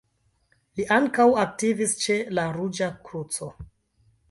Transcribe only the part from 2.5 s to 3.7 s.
Ruĝa Kruco.